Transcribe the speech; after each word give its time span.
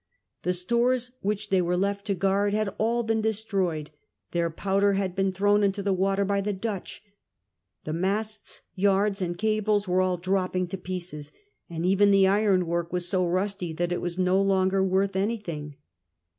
The 0.41 0.51
stores 0.53 1.11
Avliich 1.23 1.49
they 1.49 1.61
were 1.61 1.77
left 1.77 2.07
to 2.07 2.15
guard 2.15 2.55
had 2.55 2.73
all 2.79 3.03
been 3.03 3.21
destroyed, 3.21 3.91
their 4.31 4.49
powder 4.49 4.93
had 4.93 5.13
been 5.15 5.31
thrown 5.31 5.61
into 5.61 5.83
the 5.83 5.93
water 5.93 6.25
by 6.25 6.41
the 6.41 6.53
Dutch. 6.53 7.03
Tlie 7.85 7.93
masts, 7.93 8.63
yards, 8.73 9.21
and 9.21 9.37
cables 9.37 9.85
Avere 9.85 10.03
all 10.03 10.17
dropping 10.17 10.65
to 10.69 10.77
jneces, 10.77 11.31
and 11.69 11.85
even 11.85 12.09
the 12.09 12.23
irouAVork 12.23 12.91
was 12.91 13.07
so 13.07 13.27
rusty 13.27 13.73
that 13.73 13.91
it 13.91 13.99
Avas 14.01 14.17
no 14.17 14.41
longer 14.41 14.83
worth 14.83 15.15
anything. 15.15 15.75